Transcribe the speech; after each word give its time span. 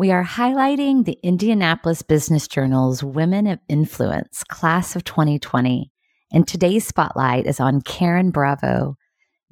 We 0.00 0.12
are 0.12 0.24
highlighting 0.24 1.04
the 1.04 1.18
Indianapolis 1.22 2.00
Business 2.00 2.48
Journal's 2.48 3.04
Women 3.04 3.46
of 3.46 3.58
Influence 3.68 4.42
class 4.44 4.96
of 4.96 5.04
2020. 5.04 5.92
And 6.32 6.48
today's 6.48 6.86
spotlight 6.86 7.46
is 7.46 7.60
on 7.60 7.82
Karen 7.82 8.30
Bravo, 8.30 8.96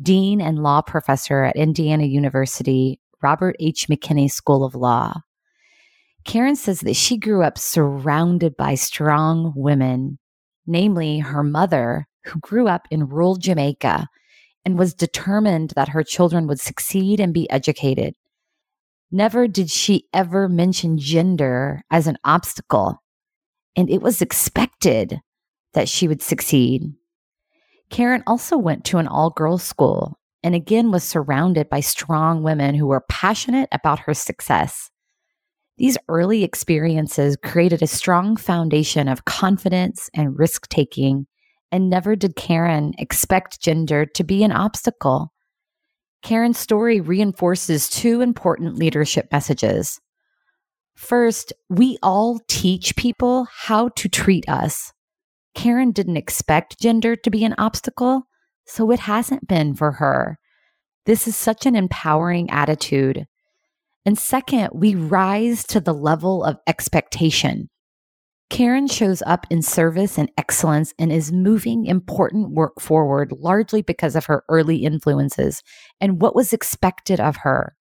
Dean 0.00 0.40
and 0.40 0.62
Law 0.62 0.80
Professor 0.80 1.45
at 1.45 1.56
Indiana 1.56 2.04
University, 2.04 2.98
Robert 3.22 3.56
H. 3.61 3.88
McKinney 3.90 4.30
School 4.30 4.64
of 4.64 4.74
Law. 4.74 5.21
Karen 6.24 6.57
says 6.57 6.80
that 6.80 6.96
she 6.96 7.19
grew 7.19 7.43
up 7.43 7.59
surrounded 7.59 8.57
by 8.57 8.75
strong 8.75 9.53
women, 9.55 10.19
namely 10.67 11.19
her 11.19 11.43
mother, 11.43 12.09
who 12.25 12.41
grew 12.41 12.69
up 12.69 12.89
in 12.91 13.07
rural 13.07 13.37
Jamaica 13.37 14.09
and 14.65 14.79
was 14.79 14.95
determined 14.95 15.75
that 15.77 15.91
her 15.91 16.03
children 16.03 16.46
would 16.46 16.59
succeed 16.59 17.21
and 17.21 17.35
be 17.35 17.51
educated. 17.51 18.15
Never 19.11 19.48
did 19.48 19.70
she 19.70 20.06
ever 20.12 20.48
mention 20.48 20.98
gender 20.98 21.82
as 21.91 22.06
an 22.06 22.18
obstacle, 22.24 23.02
and 23.74 23.88
it 23.88 24.02
was 24.02 24.20
expected 24.20 25.20
that 25.73 25.88
she 25.88 26.09
would 26.09 26.23
succeed. 26.23 26.92
Karen 27.91 28.23
also 28.27 28.59
went 28.59 28.84
to 28.86 28.98
an 28.98 29.09
all 29.09 29.30
girls 29.30 29.62
school 29.62 30.19
and 30.42 30.55
again 30.55 30.91
was 30.91 31.05
surrounded 31.05 31.69
by 31.69 31.80
strong 31.80 32.42
women 32.42 32.74
who 32.74 32.86
were 32.86 33.05
passionate 33.09 33.69
about 33.73 34.00
her 34.00 34.14
success. 34.14 34.91
These 35.78 35.98
early 36.09 36.45
experiences 36.45 37.36
created 37.42 37.83
a 37.83 37.86
strong 37.86 38.36
foundation 38.36 39.09
of 39.09 39.25
confidence 39.25 40.11
and 40.14 40.38
risk 40.38 40.69
taking, 40.69 41.27
and 41.70 41.88
never 41.88 42.16
did 42.16 42.36
Karen 42.36 42.95
expect 42.98 43.61
gender 43.61 44.06
to 44.06 44.25
be 44.25 44.42
an 44.42 44.52
obstacle. 44.52 45.33
Karen's 46.22 46.58
story 46.58 47.00
reinforces 47.00 47.88
two 47.88 48.20
important 48.20 48.77
leadership 48.77 49.28
messages. 49.30 50.00
First, 50.96 51.52
we 51.68 51.96
all 52.02 52.41
teach 52.48 52.96
people 52.96 53.46
how 53.50 53.91
to 53.91 54.08
treat 54.08 54.48
us. 54.48 54.92
Karen 55.55 55.92
didn't 55.92 56.16
expect 56.16 56.80
gender 56.80 57.16
to 57.16 57.30
be 57.30 57.44
an 57.44 57.55
obstacle, 57.56 58.25
so 58.66 58.91
it 58.91 59.00
hasn't 59.00 59.48
been 59.48 59.75
for 59.75 59.92
her. 59.92 60.38
This 61.06 61.27
is 61.27 61.36
such 61.36 61.66
an 61.66 61.75
empowering 61.75 62.50
attitude. 62.50 63.27
And 64.05 64.19
second, 64.19 64.70
we 64.75 64.94
rise 64.94 65.64
to 65.69 65.80
the 65.80 65.94
level 65.94 66.44
of 66.44 66.58
expectation. 66.66 67.70
Karen 68.50 68.88
shows 68.88 69.22
up 69.27 69.46
in 69.50 69.60
service 69.60 70.16
and 70.18 70.30
excellence 70.38 70.94
and 70.98 71.12
is 71.12 71.30
moving 71.30 71.84
important 71.84 72.50
work 72.50 72.80
forward 72.80 73.32
largely 73.38 73.82
because 73.82 74.16
of 74.16 74.24
her 74.24 74.42
early 74.48 74.84
influences 74.84 75.62
and 76.00 76.22
what 76.22 76.34
was 76.34 76.52
expected 76.52 77.20
of 77.20 77.36
her. 77.36 77.76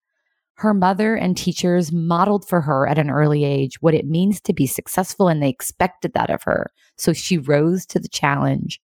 Her 0.56 0.74
mother 0.74 1.14
and 1.14 1.36
teachers 1.36 1.92
modeled 1.92 2.46
for 2.46 2.60
her 2.60 2.86
at 2.86 2.98
an 2.98 3.10
early 3.10 3.44
age 3.44 3.80
what 3.80 3.94
it 3.94 4.06
means 4.06 4.40
to 4.42 4.52
be 4.52 4.66
successful, 4.66 5.28
and 5.28 5.40
they 5.40 5.48
expected 5.48 6.12
that 6.14 6.30
of 6.30 6.42
her. 6.42 6.66
So 6.96 7.12
she 7.12 7.38
rose 7.38 7.86
to 7.86 8.00
the 8.00 8.08
challenge. 8.08 8.80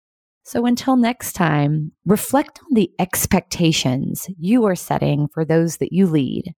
So 0.45 0.65
until 0.65 0.97
next 0.97 1.35
time, 1.35 1.93
reflect 2.07 2.59
on 2.61 2.75
the 2.75 2.91
expectations 2.99 4.27
you 4.39 4.65
are 4.65 4.75
setting 4.75 5.29
for 5.29 5.45
those 5.45 5.77
that 5.77 5.93
you 5.93 6.07
lead. 6.07 6.55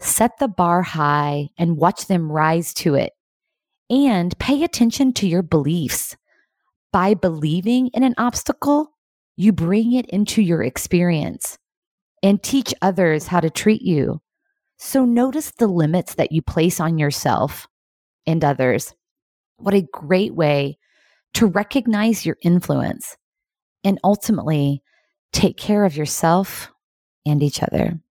Set 0.00 0.38
the 0.38 0.48
bar 0.48 0.80
high 0.80 1.50
and 1.58 1.76
watch 1.76 2.06
them 2.06 2.32
rise 2.32 2.72
to 2.74 2.94
it 2.94 3.12
and 3.90 4.38
pay 4.38 4.62
attention 4.62 5.12
to 5.14 5.26
your 5.26 5.42
beliefs. 5.42 6.16
By 6.92 7.14
believing 7.14 7.88
in 7.88 8.02
an 8.02 8.14
obstacle, 8.18 8.92
you 9.36 9.52
bring 9.52 9.92
it 9.92 10.06
into 10.06 10.42
your 10.42 10.62
experience 10.62 11.58
and 12.22 12.42
teach 12.42 12.74
others 12.82 13.26
how 13.26 13.40
to 13.40 13.50
treat 13.50 13.82
you. 13.82 14.20
So 14.78 15.04
notice 15.04 15.52
the 15.52 15.66
limits 15.66 16.14
that 16.14 16.32
you 16.32 16.42
place 16.42 16.80
on 16.80 16.98
yourself 16.98 17.68
and 18.26 18.44
others. 18.44 18.94
What 19.58 19.74
a 19.74 19.86
great 19.92 20.34
way 20.34 20.78
to 21.34 21.46
recognize 21.46 22.24
your 22.24 22.36
influence 22.42 23.16
and 23.84 23.98
ultimately 24.02 24.82
take 25.32 25.56
care 25.56 25.84
of 25.84 25.96
yourself 25.96 26.70
and 27.26 27.42
each 27.42 27.62
other. 27.62 28.00